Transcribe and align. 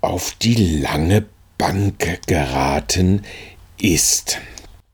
auf 0.00 0.34
die 0.42 0.80
lange 0.80 1.24
Bank 1.56 2.18
geraten 2.26 3.20
ist. 3.20 3.51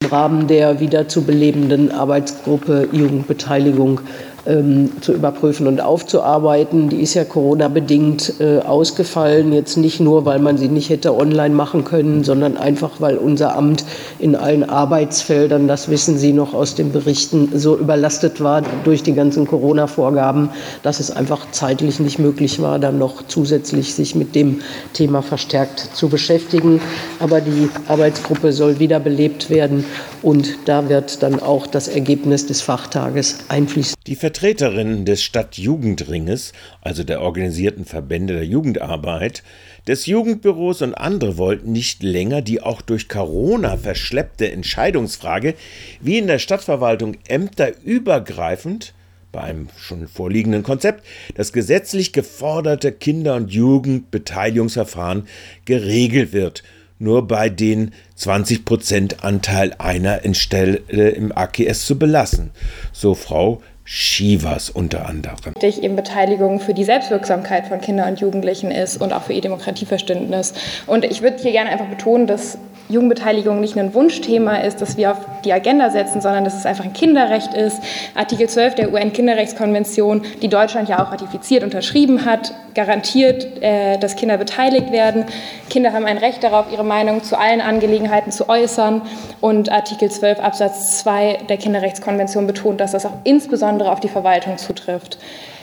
Im 0.01 0.09
Rahmen 0.09 0.47
der 0.47 0.80
wieder 0.80 1.09
zu 1.09 1.24
belebenden 1.24 1.92
Arbeitsgruppe 1.92 2.88
Jugendbeteiligung 2.91 4.01
ähm, 4.48 4.91
zu 5.02 5.12
überprüfen 5.12 5.66
und 5.66 5.80
aufzuarbeiten. 5.80 6.89
Die 6.89 7.02
ist 7.02 7.15
ja 7.15 7.25
Corona-bedingt 7.25 8.34
äh, 8.41 8.61
ausgefallen. 8.61 9.52
Jetzt 9.52 9.77
nicht 9.77 10.01
nur, 10.01 10.25
weil 10.25 10.39
man 10.39 10.56
sie 10.56 10.69
nicht 10.69 10.89
hätte 10.89 11.15
online 11.15 11.55
machen 11.55 11.84
können, 11.84 12.25
sondern 12.25 12.56
einfach, 12.56 12.92
weil 12.98 13.19
unser 13.19 13.55
Amt 13.56 13.84
in 14.19 14.34
allen 14.34 14.69
Arbeitsfeldern, 14.69 15.69
das 15.69 15.91
wissen 15.91 16.17
Sie 16.17 16.33
noch 16.33 16.55
aus 16.55 16.75
den 16.75 16.92
Berichten, 16.92 17.50
so 17.55 17.77
überlastet 17.77 18.41
war 18.41 18.62
durch 18.84 19.03
die 19.03 19.12
ganzen 19.12 19.47
Corona-Vorgaben, 19.47 20.50
dass 20.83 20.98
es 20.98 21.11
einfach 21.11 21.50
zeitlich 21.50 22.00
nicht 22.00 22.19
möglich 22.19 22.62
war, 22.62 22.78
dann 22.78 22.98
noch 22.98 23.22
zusätzlich 23.28 23.94
sich 23.94 24.15
mit 24.15 24.34
dem 24.34 24.61
Thema 24.94 25.22
verstärkt 25.22 25.91
zu 25.92 26.09
beschäftigen. 26.09 26.81
Aber 27.20 27.41
die 27.42 27.69
Arbeitsgruppe 27.87 28.53
soll 28.53 28.78
wiederbelebt 28.78 29.50
werden 29.50 29.84
und 30.22 30.58
da 30.66 30.88
wird 30.88 31.22
dann 31.22 31.41
auch 31.41 31.66
das 31.66 31.88
Ergebnis 31.88 32.47
des 32.47 32.61
Fachtages 32.61 33.38
einfließen. 33.48 33.94
Die 34.06 34.16
Vertreterinnen 34.16 35.05
des 35.05 35.22
Stadtjugendringes, 35.22 36.52
also 36.80 37.05
der 37.05 37.20
organisierten 37.20 37.84
Verbände 37.84 38.34
der 38.34 38.44
Jugendarbeit, 38.44 39.42
des 39.86 40.06
Jugendbüros 40.06 40.83
und 40.83 40.94
andere 40.94 41.38
wollten 41.38 41.72
nicht 41.72 42.02
länger 42.02 42.42
die 42.42 42.60
auch 42.60 42.83
durch 42.83 43.08
Corona 43.08 43.77
verschleppte 43.77 44.50
Entscheidungsfrage, 44.50 45.55
wie 46.00 46.19
in 46.19 46.27
der 46.27 46.38
Stadtverwaltung 46.38 47.16
ämterübergreifend 47.27 48.92
bei 49.32 49.42
einem 49.42 49.69
schon 49.77 50.08
vorliegenden 50.08 50.62
Konzept 50.62 51.05
das 51.34 51.53
gesetzlich 51.53 52.12
geforderte 52.12 52.92
Kinder- 52.92 53.36
und 53.36 53.53
Jugendbeteiligungsverfahren 53.53 55.27
geregelt 55.64 56.32
wird, 56.32 56.62
nur 56.98 57.27
bei 57.27 57.48
den 57.48 57.92
20% 58.18 59.20
Anteil 59.20 59.74
einer 59.78 60.20
Stelle 60.34 60.77
im 60.77 61.36
AKS 61.36 61.86
zu 61.86 61.98
belassen, 61.98 62.50
so 62.92 63.14
Frau 63.14 63.60
Shivas 63.84 64.68
unter 64.68 65.06
anderem. 65.06 65.54
Wichtig 65.54 65.82
eben 65.82 65.96
Beteiligung 65.96 66.60
für 66.60 66.74
die 66.74 66.84
Selbstwirksamkeit 66.84 67.69
von 67.69 67.80
Kindern 67.80 68.10
und 68.10 68.20
Jugendlichen 68.20 68.70
ist 68.70 69.00
und 69.00 69.14
auch 69.14 69.22
für 69.22 69.32
ihr 69.32 69.41
Demokratieverständnis. 69.41 70.52
Und 70.86 71.06
ich 71.06 71.22
würde 71.22 71.38
hier 71.41 71.52
gerne 71.52 71.70
einfach 71.70 71.86
betonen, 71.86 72.26
dass 72.26 72.58
Jugendbeteiligung 72.89 73.61
nicht 73.61 73.77
ein 73.78 73.92
Wunschthema 73.92 74.56
ist, 74.56 74.81
das 74.81 74.97
wir 74.97 75.12
auf 75.12 75.19
die 75.44 75.53
Agenda 75.53 75.91
setzen, 75.91 76.20
sondern 76.20 76.44
dass 76.44 76.55
es 76.55 76.64
einfach 76.64 76.84
ein 76.84 76.92
Kinderrecht 76.92 77.54
ist. 77.54 77.82
Artikel 78.15 78.49
12 78.49 78.75
der 78.76 78.93
UN-Kinderrechtskonvention, 78.93 80.22
die 80.41 80.49
Deutschland 80.49 80.88
ja 80.88 81.04
auch 81.04 81.12
ratifiziert, 81.12 81.65
unterschrieben 81.65 82.25
hat, 82.25 82.54
garantiert, 82.75 83.62
äh, 83.62 83.99
dass 83.99 84.16
Kinder 84.16 84.38
beteiligt 84.38 84.91
werden. 84.91 85.25
Kinder 85.69 85.93
haben 85.93 86.06
ein 86.06 86.19
Recht 86.19 86.43
darauf, 86.43 86.66
ihre 86.72 86.84
Meinung 86.84 87.22
zu 87.22 87.38
allen 87.38 87.60
Angelegenheiten 87.60 88.32
zu 88.32 88.49
äußern. 88.49 89.03
Und 89.41 89.70
Artikel 89.70 90.10
12 90.10 90.41
Absatz 90.41 90.99
2 91.00 91.41
der 91.49 91.59
Kinderrechtskonvention 91.59 92.47
betont, 92.47 92.81
dass 92.81 92.93
das 92.93 93.05
auch 93.05 93.15
insbesondere 93.25 93.93
auf 93.93 94.00
die 94.00 94.09
Verwaltung 94.09 94.56
zutrifft. 94.59 95.19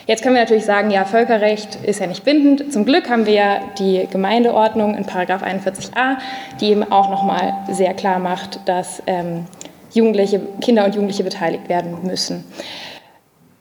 Jetzt 0.06 0.22
können 0.22 0.36
wir 0.36 0.42
natürlich 0.42 0.64
sagen, 0.64 0.92
ja, 0.92 1.04
Völkerrecht 1.04 1.76
ist 1.82 1.98
ja 1.98 2.06
nicht 2.06 2.24
bindend. 2.24 2.72
Zum 2.72 2.84
Glück 2.84 3.10
haben 3.10 3.26
wir 3.26 3.32
ja 3.32 3.60
die 3.76 4.06
Gemeindeordnung 4.08 4.94
in 4.94 5.04
Paragraph 5.04 5.42
41a, 5.42 6.18
die 6.60 6.70
eben 6.70 6.84
auch 6.92 7.10
nochmal 7.10 7.54
sehr 7.68 7.92
klar 7.92 8.20
macht, 8.20 8.60
dass 8.66 9.02
ähm, 9.08 9.46
Jugendliche, 9.92 10.40
Kinder 10.60 10.84
und 10.84 10.94
Jugendliche 10.94 11.24
beteiligt 11.24 11.68
werden 11.68 12.04
müssen. 12.04 12.44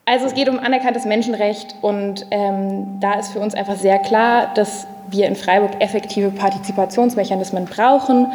Also 0.06 0.28
es 0.28 0.36
geht 0.36 0.48
um 0.48 0.60
anerkanntes 0.60 1.06
Menschenrecht 1.06 1.76
und 1.82 2.28
ähm, 2.30 3.00
da 3.00 3.14
ist 3.14 3.32
für 3.32 3.40
uns 3.40 3.56
einfach 3.56 3.76
sehr 3.76 3.98
klar, 3.98 4.52
dass 4.54 4.86
wir 5.10 5.26
in 5.26 5.36
Freiburg 5.36 5.72
effektive 5.80 6.30
Partizipationsmechanismen 6.30 7.66
brauchen 7.66 8.28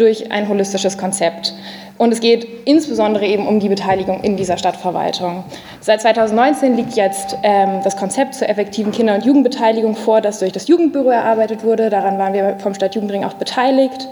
durch 0.00 0.32
ein 0.32 0.48
holistisches 0.48 0.96
Konzept. 0.98 1.54
Und 1.98 2.12
es 2.12 2.20
geht 2.20 2.46
insbesondere 2.64 3.26
eben 3.26 3.46
um 3.46 3.60
die 3.60 3.68
Beteiligung 3.68 4.22
in 4.22 4.38
dieser 4.38 4.56
Stadtverwaltung. 4.56 5.44
Seit 5.80 6.00
2019 6.00 6.74
liegt 6.74 6.94
jetzt 6.94 7.36
ähm, 7.42 7.80
das 7.84 7.96
Konzept 7.96 8.34
zur 8.34 8.48
effektiven 8.48 8.90
Kinder- 8.90 9.14
und 9.14 9.26
Jugendbeteiligung 9.26 9.94
vor, 9.94 10.22
das 10.22 10.38
durch 10.38 10.52
das 10.52 10.66
Jugendbüro 10.66 11.10
erarbeitet 11.10 11.62
wurde. 11.62 11.90
Daran 11.90 12.18
waren 12.18 12.32
wir 12.32 12.56
vom 12.58 12.72
Stadtjugendring 12.72 13.24
auch 13.24 13.34
beteiligt. 13.34 14.08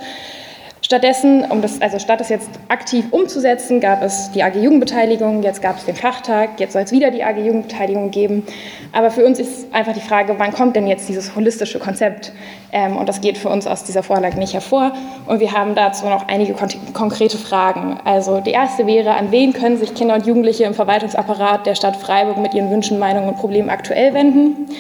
Stattdessen, 0.89 1.45
um 1.51 1.61
das, 1.61 1.83
also 1.83 1.99
statt 1.99 2.19
es 2.23 2.31
jetzt 2.31 2.49
aktiv 2.69 3.05
umzusetzen, 3.11 3.79
gab 3.79 4.03
es 4.03 4.33
die 4.33 4.43
AG 4.43 4.55
Jugendbeteiligung, 4.55 5.43
jetzt 5.43 5.61
gab 5.61 5.77
es 5.77 5.85
den 5.85 5.95
Fachtag, 5.95 6.59
jetzt 6.59 6.73
soll 6.73 6.81
es 6.81 6.93
wieder 6.93 7.11
die 7.11 7.23
AG 7.23 7.37
Jugendbeteiligung 7.37 8.11
geben. 8.11 8.47
Aber 8.93 9.11
für 9.11 9.27
uns 9.27 9.39
ist 9.39 9.71
einfach 9.75 9.93
die 9.93 10.01
Frage, 10.01 10.37
wann 10.39 10.51
kommt 10.51 10.77
denn 10.77 10.87
jetzt 10.87 11.07
dieses 11.07 11.37
holistische 11.37 11.79
Konzept? 11.79 12.33
Ähm, 12.73 12.97
und 12.97 13.07
das 13.07 13.21
geht 13.21 13.37
für 13.37 13.51
uns 13.51 13.67
aus 13.67 13.85
dieser 13.85 14.03
Vorlage 14.03 14.39
nicht 14.39 14.55
hervor. 14.55 14.93
Und 15.27 15.41
wir 15.41 15.53
haben 15.53 15.75
dazu 15.75 16.07
noch 16.07 16.27
einige 16.27 16.55
kon 16.55 16.71
konkrete 16.95 17.37
Fragen. 17.37 18.01
Also 18.07 18.41
die 18.41 18.53
erste 18.53 18.87
wäre, 18.87 19.11
an 19.11 19.31
wen 19.31 19.53
können 19.53 19.77
sich 19.77 19.93
Kinder 19.93 20.15
und 20.15 20.27
Jugendliche 20.27 20.65
im 20.65 20.73
Verwaltungsapparat 20.73 21.67
der 21.67 21.75
Stadt 21.75 21.97
Freiburg 21.97 22.39
mit 22.39 22.55
ihren 22.55 22.71
Wünschen, 22.71 22.99
Meinungen 22.99 23.29
und 23.29 23.37
Problemen 23.37 23.69
aktuell 23.69 24.15
wenden? 24.15 24.71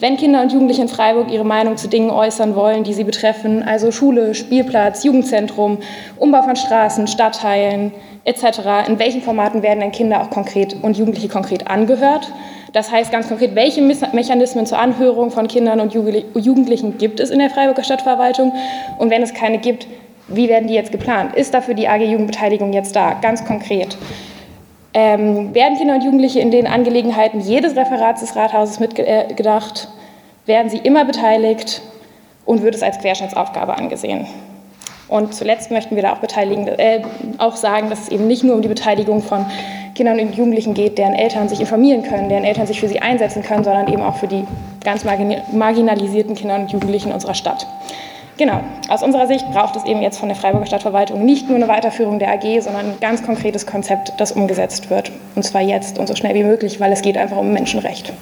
Wenn 0.00 0.16
Kinder 0.16 0.42
und 0.42 0.52
Jugendliche 0.52 0.82
in 0.82 0.88
Freiburg 0.88 1.28
ihre 1.28 1.44
Meinung 1.44 1.76
zu 1.76 1.88
Dingen 1.88 2.10
äußern 2.10 2.54
wollen, 2.54 2.84
die 2.84 2.94
sie 2.94 3.02
betreffen, 3.02 3.64
also 3.64 3.90
Schule, 3.90 4.32
Spielplatz, 4.36 5.02
Jugendzentrum, 5.02 5.78
Umbau 6.18 6.42
von 6.42 6.54
Straßen, 6.54 7.08
Stadtteilen 7.08 7.90
etc., 8.24 8.86
in 8.86 9.00
welchen 9.00 9.22
Formaten 9.22 9.60
werden 9.62 9.80
denn 9.80 9.90
Kinder 9.90 10.22
auch 10.22 10.30
konkret 10.30 10.76
und 10.82 10.96
Jugendliche 10.96 11.28
konkret 11.28 11.66
angehört? 11.66 12.32
Das 12.72 12.92
heißt 12.92 13.10
ganz 13.10 13.26
konkret, 13.26 13.56
welche 13.56 13.82
Mechanismen 13.82 14.66
zur 14.66 14.78
Anhörung 14.78 15.32
von 15.32 15.48
Kindern 15.48 15.80
und 15.80 15.92
Jugendlichen 15.92 16.96
gibt 16.98 17.18
es 17.18 17.30
in 17.30 17.40
der 17.40 17.50
Freiburger 17.50 17.82
Stadtverwaltung? 17.82 18.52
Und 18.98 19.10
wenn 19.10 19.22
es 19.22 19.34
keine 19.34 19.58
gibt, 19.58 19.88
wie 20.28 20.48
werden 20.48 20.68
die 20.68 20.74
jetzt 20.74 20.92
geplant? 20.92 21.34
Ist 21.34 21.54
dafür 21.54 21.74
die 21.74 21.88
AG 21.88 22.02
Jugendbeteiligung 22.02 22.72
jetzt 22.72 22.94
da? 22.94 23.14
Ganz 23.14 23.44
konkret. 23.44 23.96
Ähm, 25.00 25.54
werden 25.54 25.78
Kinder 25.78 25.94
und 25.94 26.02
Jugendliche 26.02 26.40
in 26.40 26.50
den 26.50 26.66
Angelegenheiten 26.66 27.38
jedes 27.38 27.76
Referats 27.76 28.20
des 28.20 28.34
Rathauses 28.34 28.80
mitgedacht? 28.80 29.88
Werden 30.44 30.70
sie 30.70 30.78
immer 30.78 31.04
beteiligt 31.04 31.82
und 32.44 32.64
wird 32.64 32.74
es 32.74 32.82
als 32.82 32.98
Querschnittsaufgabe 32.98 33.76
angesehen? 33.78 34.26
Und 35.06 35.34
zuletzt 35.34 35.70
möchten 35.70 35.94
wir 35.94 36.02
da 36.02 36.14
auch, 36.14 36.22
äh, 36.24 37.02
auch 37.38 37.54
sagen, 37.54 37.90
dass 37.90 38.00
es 38.00 38.08
eben 38.08 38.26
nicht 38.26 38.42
nur 38.42 38.56
um 38.56 38.62
die 38.62 38.66
Beteiligung 38.66 39.22
von 39.22 39.46
Kindern 39.94 40.18
und 40.18 40.34
Jugendlichen 40.34 40.74
geht, 40.74 40.98
deren 40.98 41.14
Eltern 41.14 41.48
sich 41.48 41.60
informieren 41.60 42.02
können, 42.02 42.28
deren 42.28 42.42
Eltern 42.42 42.66
sich 42.66 42.80
für 42.80 42.88
sie 42.88 42.98
einsetzen 42.98 43.44
können, 43.44 43.62
sondern 43.62 43.86
eben 43.86 44.02
auch 44.02 44.16
für 44.16 44.26
die 44.26 44.48
ganz 44.82 45.04
marginalisierten 45.04 46.34
Kinder 46.34 46.56
und 46.56 46.72
Jugendlichen 46.72 47.12
unserer 47.12 47.34
Stadt. 47.34 47.68
Genau, 48.38 48.62
aus 48.88 49.02
unserer 49.02 49.26
Sicht 49.26 49.50
braucht 49.50 49.74
es 49.74 49.84
eben 49.84 50.00
jetzt 50.00 50.20
von 50.20 50.28
der 50.28 50.36
Freiburger 50.36 50.66
Stadtverwaltung 50.66 51.24
nicht 51.24 51.48
nur 51.48 51.56
eine 51.56 51.66
Weiterführung 51.66 52.20
der 52.20 52.30
AG, 52.30 52.60
sondern 52.60 52.86
ein 52.86 53.00
ganz 53.00 53.24
konkretes 53.24 53.66
Konzept, 53.66 54.12
das 54.18 54.30
umgesetzt 54.30 54.90
wird. 54.90 55.10
Und 55.34 55.42
zwar 55.42 55.60
jetzt 55.60 55.98
und 55.98 56.06
so 56.06 56.14
schnell 56.14 56.36
wie 56.36 56.44
möglich, 56.44 56.78
weil 56.78 56.92
es 56.92 57.02
geht 57.02 57.16
einfach 57.16 57.36
um 57.36 57.52
Menschenrecht. 57.52 58.12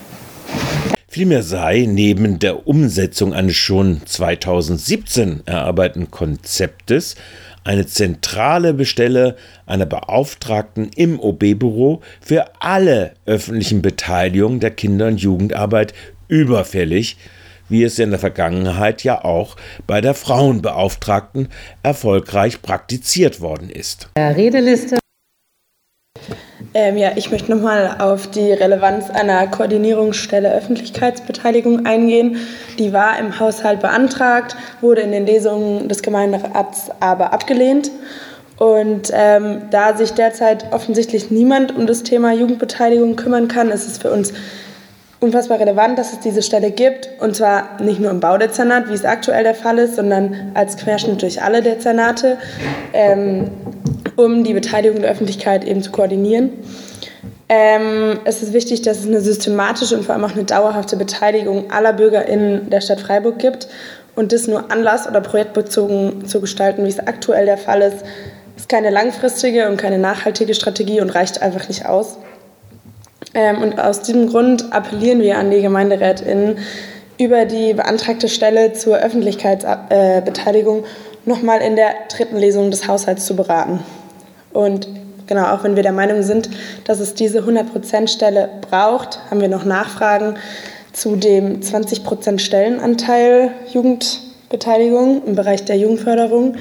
Vielmehr 1.06 1.42
sei 1.42 1.86
neben 1.86 2.38
der 2.38 2.66
Umsetzung 2.66 3.34
eines 3.34 3.56
schon 3.56 4.00
2017 4.06 5.42
erarbeiteten 5.44 6.10
Konzeptes 6.10 7.16
eine 7.64 7.86
zentrale 7.86 8.72
Bestelle 8.72 9.36
einer 9.66 9.86
Beauftragten 9.86 10.88
im 10.96 11.20
OB-Büro 11.20 12.00
für 12.22 12.46
alle 12.60 13.12
öffentlichen 13.26 13.82
Beteiligungen 13.82 14.60
der 14.60 14.70
Kinder- 14.70 15.08
und 15.08 15.20
Jugendarbeit 15.20 15.92
überfällig, 16.28 17.18
wie 17.68 17.84
es 17.84 17.98
in 17.98 18.10
der 18.10 18.18
Vergangenheit 18.18 19.04
ja 19.04 19.24
auch 19.24 19.56
bei 19.86 20.00
der 20.00 20.14
Frauenbeauftragten 20.14 21.48
erfolgreich 21.82 22.62
praktiziert 22.62 23.40
worden 23.40 23.70
ist. 23.70 24.08
Redeliste 24.16 24.98
Ähm, 26.74 26.98
ja, 26.98 27.12
ich 27.16 27.30
möchte 27.30 27.50
nochmal 27.50 27.96
auf 28.00 28.26
die 28.26 28.52
Relevanz 28.52 29.08
einer 29.08 29.46
Koordinierungsstelle 29.46 30.52
Öffentlichkeitsbeteiligung 30.52 31.86
eingehen. 31.86 32.36
Die 32.78 32.92
war 32.92 33.18
im 33.18 33.40
Haushalt 33.40 33.80
beantragt, 33.80 34.56
wurde 34.82 35.00
in 35.00 35.12
den 35.12 35.24
Lesungen 35.24 35.88
des 35.88 36.02
Gemeinderats 36.02 36.90
aber 37.00 37.32
abgelehnt. 37.32 37.90
Und 38.58 39.10
ähm, 39.14 39.62
da 39.70 39.96
sich 39.96 40.12
derzeit 40.12 40.72
offensichtlich 40.72 41.30
niemand 41.30 41.76
um 41.76 41.86
das 41.86 42.02
Thema 42.02 42.32
Jugendbeteiligung 42.32 43.16
kümmern 43.16 43.48
kann, 43.48 43.70
ist 43.70 43.86
es 43.86 43.98
für 43.98 44.10
uns 44.10 44.34
unfassbar 45.20 45.58
relevant, 45.58 45.98
dass 45.98 46.12
es 46.12 46.20
diese 46.20 46.42
Stelle 46.42 46.70
gibt. 46.70 47.08
Und 47.20 47.36
zwar 47.36 47.80
nicht 47.80 48.00
nur 48.00 48.10
im 48.10 48.20
Baudezernat, 48.20 48.88
wie 48.88 48.94
es 48.94 49.04
aktuell 49.04 49.44
der 49.44 49.54
Fall 49.54 49.78
ist, 49.78 49.96
sondern 49.96 50.52
als 50.54 50.76
Querschnitt 50.76 51.22
durch 51.22 51.42
alle 51.42 51.62
Dezernate. 51.62 52.38
Ähm, 52.92 53.50
um 54.16 54.44
die 54.44 54.54
Beteiligung 54.54 55.00
der 55.02 55.10
Öffentlichkeit 55.10 55.64
eben 55.64 55.82
zu 55.82 55.90
koordinieren. 55.90 56.50
Ähm, 57.48 58.18
es 58.24 58.42
ist 58.42 58.52
wichtig, 58.52 58.82
dass 58.82 59.00
es 59.00 59.06
eine 59.06 59.20
systematische 59.20 59.96
und 59.96 60.04
vor 60.04 60.14
allem 60.14 60.24
auch 60.24 60.32
eine 60.32 60.44
dauerhafte 60.44 60.96
Beteiligung 60.96 61.70
aller 61.70 61.92
BürgerInnen 61.92 62.70
der 62.70 62.80
Stadt 62.80 63.00
Freiburg 63.00 63.38
gibt 63.38 63.68
und 64.16 64.32
das 64.32 64.48
nur 64.48 64.72
anlass- 64.72 65.06
oder 65.06 65.20
projektbezogen 65.20 66.26
zu 66.26 66.40
gestalten, 66.40 66.84
wie 66.84 66.88
es 66.88 66.98
aktuell 66.98 67.44
der 67.46 67.58
Fall 67.58 67.82
ist, 67.82 68.04
ist 68.56 68.68
keine 68.68 68.90
langfristige 68.90 69.68
und 69.68 69.76
keine 69.76 69.98
nachhaltige 69.98 70.54
Strategie 70.54 71.00
und 71.00 71.10
reicht 71.10 71.40
einfach 71.40 71.68
nicht 71.68 71.86
aus. 71.86 72.16
Ähm, 73.36 73.62
und 73.62 73.78
aus 73.78 74.00
diesem 74.00 74.28
Grund 74.28 74.72
appellieren 74.72 75.20
wir 75.20 75.38
an 75.38 75.50
die 75.50 75.60
GemeinderätInnen, 75.60 76.58
über 77.18 77.44
die 77.44 77.74
beantragte 77.74 78.28
Stelle 78.28 78.72
zur 78.72 78.96
Öffentlichkeitsbeteiligung 78.96 80.84
nochmal 81.24 81.60
in 81.60 81.76
der 81.76 81.94
dritten 82.14 82.36
Lesung 82.36 82.70
des 82.70 82.88
Haushalts 82.88 83.24
zu 83.26 83.36
beraten. 83.36 83.80
Und 84.52 84.88
genau, 85.26 85.46
auch 85.46 85.64
wenn 85.64 85.76
wir 85.76 85.82
der 85.82 85.92
Meinung 85.92 86.22
sind, 86.22 86.50
dass 86.84 87.00
es 87.00 87.14
diese 87.14 87.40
100%-Stelle 87.40 88.48
braucht, 88.70 89.20
haben 89.30 89.40
wir 89.40 89.48
noch 89.48 89.64
Nachfragen 89.64 90.36
zu 90.92 91.16
dem 91.16 91.60
20% 91.60 92.38
Stellenanteil 92.38 93.50
Jugendbeteiligung 93.72 95.22
im 95.26 95.34
Bereich 95.34 95.64
der 95.64 95.76
Jugendförderung, 95.76 96.56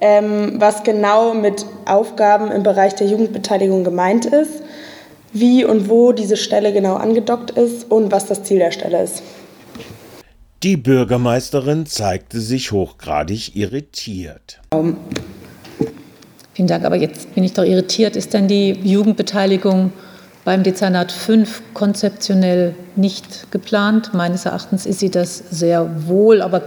ähm, 0.00 0.54
was 0.56 0.84
genau 0.84 1.34
mit 1.34 1.66
Aufgaben 1.86 2.50
im 2.50 2.62
Bereich 2.62 2.94
der 2.94 3.06
Jugendbeteiligung 3.06 3.84
gemeint 3.84 4.26
ist, 4.26 4.62
wie 5.34 5.64
und 5.64 5.88
wo 5.90 6.12
diese 6.12 6.36
Stelle 6.36 6.72
genau 6.72 6.94
angedockt 6.94 7.50
ist 7.50 7.90
und 7.90 8.10
was 8.10 8.26
das 8.26 8.42
Ziel 8.44 8.58
der 8.58 8.70
Stelle 8.70 9.02
ist. 9.02 9.22
Die 10.62 10.78
Bürgermeisterin 10.78 11.84
zeigte 11.84 12.40
sich 12.40 12.72
hochgradig 12.72 13.54
irritiert. 13.54 14.60
Um 14.72 14.96
Vielen 16.54 16.68
Dank. 16.68 16.84
Aber 16.84 16.96
jetzt 16.96 17.34
bin 17.34 17.42
ich 17.44 17.52
doch 17.52 17.64
irritiert. 17.64 18.16
Ist 18.16 18.32
denn 18.32 18.46
die 18.46 18.70
Jugendbeteiligung 18.70 19.92
beim 20.44 20.62
Dezernat 20.62 21.10
5 21.10 21.62
konzeptionell 21.72 22.74
nicht 22.96 23.50
geplant. 23.50 24.12
Meines 24.12 24.44
Erachtens 24.44 24.84
ist 24.84 25.00
sie 25.00 25.10
das 25.10 25.38
sehr 25.38 26.06
wohl, 26.06 26.42
aber 26.42 26.60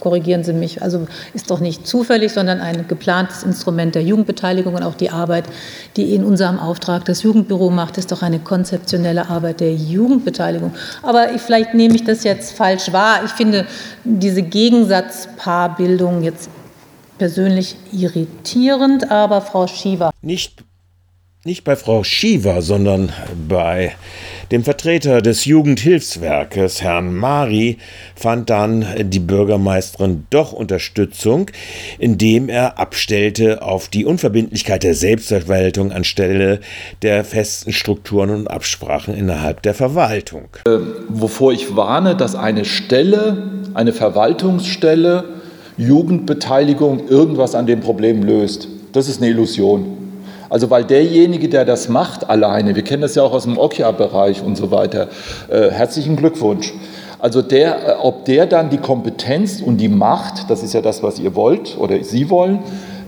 korrigieren 0.00 0.44
Sie 0.44 0.52
mich. 0.52 0.80
Also 0.80 1.06
ist 1.34 1.50
doch 1.50 1.58
nicht 1.58 1.86
zufällig, 1.86 2.32
sondern 2.32 2.60
ein 2.60 2.86
geplantes 2.86 3.42
Instrument 3.42 3.94
der 3.96 4.02
Jugendbeteiligung 4.02 4.74
und 4.74 4.84
auch 4.84 4.94
die 4.94 5.10
Arbeit, 5.10 5.44
die 5.96 6.14
in 6.14 6.24
unserem 6.24 6.58
Auftrag 6.58 7.04
das 7.04 7.24
Jugendbüro 7.24 7.70
macht, 7.70 7.98
ist 7.98 8.12
doch 8.12 8.22
eine 8.22 8.38
konzeptionelle 8.38 9.28
Arbeit 9.28 9.60
der 9.60 9.74
Jugendbeteiligung. 9.74 10.72
Aber 11.02 11.32
ich, 11.32 11.42
vielleicht 11.42 11.74
nehme 11.74 11.96
ich 11.96 12.04
das 12.04 12.22
jetzt 12.22 12.56
falsch 12.56 12.92
wahr. 12.92 13.20
Ich 13.24 13.32
finde 13.32 13.66
diese 14.04 14.42
Gegensatzpaarbildung 14.42 16.22
jetzt 16.22 16.48
persönlich 17.18 17.76
irritierend, 17.92 19.10
aber 19.10 19.40
Frau 19.40 19.66
Schiever. 19.66 20.10
Nicht, 20.22 20.62
nicht 21.46 21.62
bei 21.62 21.76
Frau 21.76 22.02
Schiever, 22.02 22.60
sondern 22.60 23.12
bei 23.48 23.92
dem 24.50 24.64
Vertreter 24.64 25.22
des 25.22 25.44
Jugendhilfswerkes, 25.44 26.82
Herrn 26.82 27.14
Mari, 27.14 27.78
fand 28.16 28.50
dann 28.50 28.84
die 29.04 29.20
Bürgermeisterin 29.20 30.26
doch 30.30 30.52
Unterstützung, 30.52 31.48
indem 32.00 32.48
er 32.48 32.80
abstellte 32.80 33.62
auf 33.62 33.86
die 33.86 34.04
Unverbindlichkeit 34.04 34.82
der 34.82 34.94
Selbstverwaltung 34.94 35.92
anstelle 35.92 36.58
der 37.02 37.24
festen 37.24 37.72
Strukturen 37.72 38.30
und 38.30 38.48
Absprachen 38.48 39.14
innerhalb 39.14 39.62
der 39.62 39.74
Verwaltung. 39.74 40.48
Äh, 40.66 40.78
wovor 41.08 41.52
ich 41.52 41.76
warne, 41.76 42.16
dass 42.16 42.34
eine 42.34 42.64
Stelle, 42.64 43.52
eine 43.72 43.92
Verwaltungsstelle, 43.92 45.24
Jugendbeteiligung 45.76 47.08
irgendwas 47.08 47.54
an 47.54 47.66
dem 47.66 47.80
Problem 47.80 48.24
löst. 48.24 48.66
Das 48.92 49.08
ist 49.08 49.22
eine 49.22 49.30
Illusion. 49.30 49.95
Also 50.48 50.70
weil 50.70 50.84
derjenige, 50.84 51.48
der 51.48 51.64
das 51.64 51.88
macht 51.88 52.28
alleine, 52.28 52.74
wir 52.74 52.84
kennen 52.84 53.02
das 53.02 53.14
ja 53.14 53.22
auch 53.22 53.32
aus 53.32 53.44
dem 53.44 53.58
OKIA-Bereich 53.58 54.42
und 54.42 54.56
so 54.56 54.70
weiter, 54.70 55.08
äh, 55.48 55.70
herzlichen 55.70 56.16
Glückwunsch. 56.16 56.72
Also 57.18 57.42
der, 57.42 57.88
äh, 57.88 57.92
ob 58.00 58.24
der 58.24 58.46
dann 58.46 58.70
die 58.70 58.78
Kompetenz 58.78 59.60
und 59.60 59.78
die 59.78 59.88
Macht, 59.88 60.50
das 60.50 60.62
ist 60.62 60.74
ja 60.74 60.82
das, 60.82 61.02
was 61.02 61.18
ihr 61.18 61.34
wollt 61.34 61.76
oder 61.78 62.02
Sie 62.04 62.30
wollen, 62.30 62.60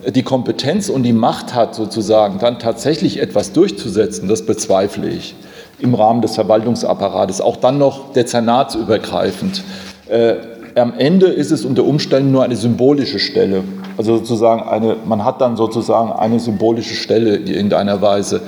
äh, 0.05 0.13
die 0.13 0.23
Kompetenz 0.23 0.89
und 0.89 1.03
die 1.03 1.13
Macht 1.13 1.55
hat, 1.55 1.75
sozusagen 1.75 2.39
dann 2.39 2.59
tatsächlich 2.59 3.21
etwas 3.21 3.53
durchzusetzen, 3.53 4.29
das 4.29 4.45
bezweifle 4.47 5.09
ich 5.09 5.35
im 5.79 5.95
Rahmen 5.95 6.23
des 6.23 6.35
Verwaltungsapparates, 6.35 7.41
auch 7.41 7.57
dann 7.57 7.79
noch 7.79 8.13
dezernatsübergreifend. 8.13 9.63
Äh, 10.09 10.35
am 10.75 10.95
Ende 10.97 11.27
ist 11.27 11.51
es 11.51 11.65
unter 11.65 11.85
Umständen 11.85 12.33
nur 12.33 12.45
eine 12.45 12.57
symbolische 12.57 13.19
Stelle. 13.19 13.65
Also 13.99 14.17
sozusagen 14.17 14.63
eine, 14.63 14.97
man 15.05 15.25
hat 15.25 15.41
dann 15.41 15.57
sozusagen 15.57 16.13
eine 16.13 16.39
symbolische 16.39 16.95
Stelle 16.95 17.37
in 17.37 17.49
irgendeiner 17.49 18.01
Weise. 18.01 18.41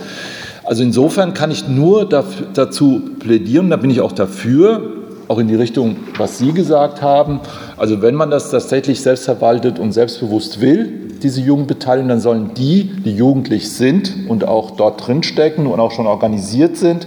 Also 0.65 0.85
insofern 0.85 1.35
kann 1.35 1.51
ich 1.51 1.67
nur 1.67 2.09
dafür, 2.09 2.47
dazu 2.55 3.03
plädieren, 3.19 3.69
da 3.69 3.77
bin 3.77 3.91
ich 3.91 4.01
auch 4.01 4.13
dafür, 4.13 4.81
auch 5.27 5.39
in 5.39 5.49
die 5.49 5.57
Richtung, 5.57 5.97
was 6.17 6.39
Sie 6.39 6.53
gesagt 6.53 7.03
haben. 7.03 7.41
Also 7.77 8.01
wenn 8.03 8.15
man 8.15 8.31
das 8.31 8.51
tatsächlich 8.51 9.01
selbst 9.01 9.25
verwaltet 9.25 9.79
und 9.81 9.93
selbstbewusst 9.93 10.61
will, 10.61 11.11
diese 11.23 11.41
Jugendbeteiligung, 11.41 12.09
dann 12.09 12.21
sollen 12.21 12.53
die, 12.57 12.85
die 12.85 13.15
jugendlich 13.15 13.71
sind 13.71 14.29
und 14.29 14.47
auch 14.47 14.73
dort 14.73 15.07
drinstecken 15.07 15.67
und 15.67 15.81
auch 15.81 15.91
schon 15.91 16.07
organisiert 16.07 16.77
sind, 16.77 17.07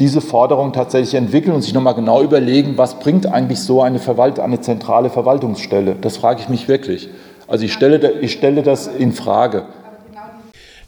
diese 0.00 0.20
Forderung 0.20 0.72
tatsächlich 0.72 1.14
entwickeln 1.14 1.54
und 1.54 1.62
sich 1.62 1.74
nochmal 1.74 1.94
genau 1.94 2.22
überlegen, 2.22 2.76
was 2.76 2.98
bringt 2.98 3.26
eigentlich 3.26 3.60
so 3.60 3.82
eine, 3.82 3.98
Verwalt 3.98 4.40
eine 4.40 4.60
zentrale 4.60 5.10
Verwaltungsstelle? 5.10 5.96
Das 6.00 6.16
frage 6.16 6.40
ich 6.40 6.48
mich 6.48 6.68
wirklich. 6.68 7.08
Also 7.52 7.66
ich 7.66 7.74
stelle, 7.74 8.12
ich 8.22 8.32
stelle 8.32 8.62
das 8.62 8.86
in 8.86 9.12
Frage. 9.12 9.66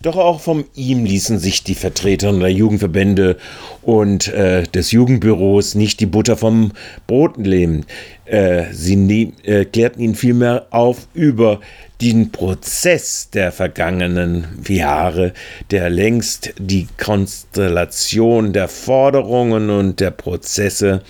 Doch 0.00 0.16
auch 0.16 0.40
von 0.40 0.64
ihm 0.75 1.05
ließen 1.05 1.38
sich 1.38 1.62
die 1.62 1.75
Vertreter 1.75 2.32
der 2.32 2.50
Jugendverbände 2.50 3.37
und 3.82 4.28
äh, 4.28 4.62
des 4.62 4.90
Jugendbüros 4.90 5.75
nicht 5.75 6.00
die 6.00 6.06
Butter 6.06 6.38
vom 6.38 6.72
Brot 7.06 7.37
nehmen. 7.37 7.84
Äh, 8.25 8.64
sie 8.72 8.96
ne 8.96 9.34
äh, 9.43 9.66
klärten 9.66 10.00
ihn 10.00 10.14
vielmehr 10.14 10.64
auf 10.70 11.06
über 11.12 11.61
den 12.00 12.33
Prozess 12.33 13.28
der 13.28 13.52
vergangenen 13.52 14.47
Jahre, 14.66 15.35
der 15.71 15.90
längst 15.90 16.54
die 16.59 16.88
Konstellation 16.97 18.54
der 18.54 18.68
Forderungen 18.68 19.68
und 19.68 20.00
der 20.00 20.12
Prozesse 20.12 21.02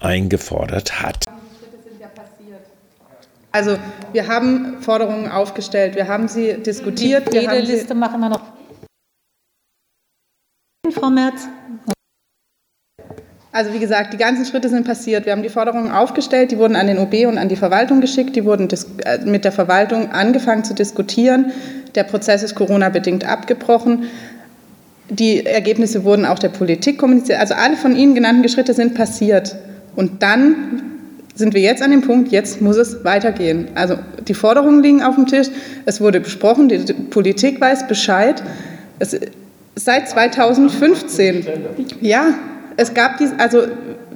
eingefordert 0.00 1.02
hat. 1.02 1.23
Also 3.54 3.78
wir 4.12 4.26
haben 4.26 4.78
Forderungen 4.80 5.30
aufgestellt, 5.30 5.94
wir 5.94 6.08
haben 6.08 6.26
sie 6.26 6.54
diskutiert. 6.54 7.32
Die 7.32 7.38
Redeliste 7.38 7.94
machen 7.94 8.18
wir 8.18 8.30
noch. 8.30 8.40
Frau 10.90 11.08
Merz. 11.08 11.46
Also 13.52 13.72
wie 13.72 13.78
gesagt, 13.78 14.12
die 14.12 14.16
ganzen 14.16 14.44
Schritte 14.44 14.68
sind 14.68 14.84
passiert. 14.84 15.24
Wir 15.24 15.30
haben 15.30 15.44
die 15.44 15.48
Forderungen 15.48 15.92
aufgestellt, 15.92 16.50
die 16.50 16.58
wurden 16.58 16.74
an 16.74 16.88
den 16.88 16.98
OB 16.98 17.28
und 17.28 17.38
an 17.38 17.48
die 17.48 17.54
Verwaltung 17.54 18.00
geschickt, 18.00 18.34
die 18.34 18.44
wurden 18.44 18.68
äh, 19.04 19.18
mit 19.24 19.44
der 19.44 19.52
Verwaltung 19.52 20.10
angefangen 20.10 20.64
zu 20.64 20.74
diskutieren. 20.74 21.52
Der 21.94 22.02
Prozess 22.02 22.42
ist 22.42 22.56
Corona-bedingt 22.56 23.24
abgebrochen. 23.24 24.08
Die 25.10 25.46
Ergebnisse 25.46 26.02
wurden 26.02 26.24
auch 26.24 26.40
der 26.40 26.48
Politik 26.48 26.98
kommuniziert. 26.98 27.38
Also 27.38 27.54
alle 27.54 27.76
von 27.76 27.94
Ihnen 27.94 28.16
genannten 28.16 28.48
Schritte 28.48 28.74
sind 28.74 28.96
passiert. 28.96 29.54
Und 29.94 30.24
dann 30.24 30.93
sind 31.34 31.54
wir 31.54 31.60
jetzt 31.60 31.82
an 31.82 31.90
dem 31.90 32.02
Punkt, 32.02 32.30
jetzt 32.30 32.60
muss 32.60 32.76
es 32.76 33.04
weitergehen. 33.04 33.68
Also 33.74 33.98
die 34.28 34.34
Forderungen 34.34 34.82
liegen 34.82 35.02
auf 35.02 35.16
dem 35.16 35.26
Tisch, 35.26 35.48
es 35.84 36.00
wurde 36.00 36.20
besprochen, 36.20 36.68
die 36.68 36.92
Politik 36.92 37.60
weiß 37.60 37.88
Bescheid. 37.88 38.42
Es, 38.98 39.18
seit 39.74 40.08
2015, 40.08 41.46
ja, 42.00 42.34
es 42.76 42.94
gab 42.94 43.18
dies, 43.18 43.32
also 43.38 43.64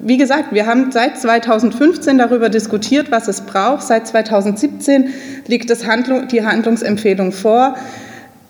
wie 0.00 0.16
gesagt, 0.16 0.52
wir 0.52 0.66
haben 0.66 0.92
seit 0.92 1.18
2015 1.18 2.18
darüber 2.18 2.48
diskutiert, 2.48 3.10
was 3.10 3.26
es 3.26 3.40
braucht. 3.40 3.82
Seit 3.82 4.06
2017 4.06 5.08
liegt 5.48 5.70
Handlung, 5.86 6.28
die 6.28 6.44
Handlungsempfehlung 6.44 7.32
vor. 7.32 7.76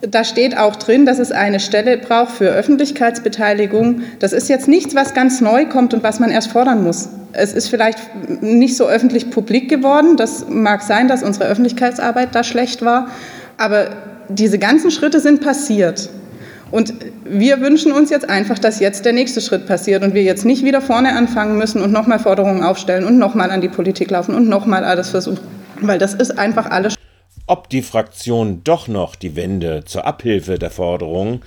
Da 0.03 0.25
steht 0.25 0.57
auch 0.57 0.77
drin, 0.77 1.07
dass 1.07 1.19
es 1.19 1.33
eine 1.33 1.59
Stelle 1.59 1.97
braucht 1.97 2.33
für 2.33 2.51
Öffentlichkeitsbeteiligung. 2.51 4.03
Das 4.19 4.33
ist 4.33 4.49
jetzt 4.49 4.69
nichts, 4.69 4.95
was 4.95 5.15
ganz 5.15 5.41
neu 5.41 5.67
kommt 5.67 5.95
und 5.95 6.03
was 6.03 6.21
man 6.21 6.31
erst 6.31 6.53
fordern 6.53 6.85
muss. 6.85 7.09
Es 7.33 7.53
ist 7.53 7.69
vielleicht 7.69 7.99
nicht 8.43 8.77
so 8.77 8.87
öffentlich 8.87 9.31
publik 9.31 9.69
geworden. 9.69 10.17
Das 10.17 10.49
mag 10.49 10.83
sein, 10.83 11.09
dass 11.09 11.23
unsere 11.23 11.47
Öffentlichkeitsarbeit 11.47 12.35
da 12.35 12.43
schlecht 12.43 12.85
war. 12.85 13.09
Aber 13.57 13.91
diese 14.29 14.59
ganzen 14.59 14.91
Schritte 14.91 15.21
sind 15.21 15.41
passiert. 15.41 16.09
Und 16.71 16.93
wir 17.25 17.61
wünschen 17.61 17.93
uns 17.93 18.11
jetzt 18.11 18.29
einfach, 18.29 18.59
dass 18.59 18.79
jetzt 18.79 19.05
der 19.05 19.13
nächste 19.13 19.41
Schritt 19.41 19.67
passiert 19.67 20.03
und 20.03 20.13
wir 20.13 20.23
jetzt 20.23 20.45
nicht 20.45 20.65
wieder 20.65 20.83
vorne 20.83 21.17
anfangen 21.17 21.57
müssen 21.57 21.81
und 21.81 21.93
nochmal 21.93 22.19
Forderungen 22.19 22.63
aufstellen 22.63 23.05
und 23.05 23.19
nochmal 23.19 23.51
an 23.51 23.61
die 23.61 23.69
Politik 23.69 24.11
laufen 24.11 24.35
und 24.35 24.49
nochmal 24.49 24.85
alles 24.85 25.09
versuchen, 25.09 25.41
weil 25.81 25.99
das 25.99 26.13
ist 26.13 26.39
einfach 26.39 26.71
alles. 26.71 26.95
Ob 27.47 27.71
die 27.71 27.81
Fraktionen 27.81 28.63
doch 28.65 28.87
noch 28.87 29.17
die 29.17 29.35
Wende 29.35 29.85
zur 29.87 30.07
Abhilfe 30.07 30.59
der 30.59 30.71
Forderungen 30.71 31.41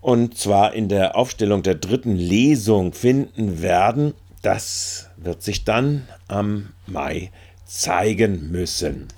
und 0.00 0.38
zwar 0.38 0.72
in 0.72 0.88
der 0.88 1.16
Aufstellung 1.16 1.62
der 1.62 1.74
dritten 1.74 2.16
Lesung 2.16 2.94
finden 2.94 3.60
werden, 3.60 4.14
das 4.42 5.08
wird 5.16 5.42
sich 5.42 5.64
dann 5.64 6.08
am 6.28 6.70
Mai 6.86 7.30
zeigen 7.66 8.50
müssen. 8.50 9.08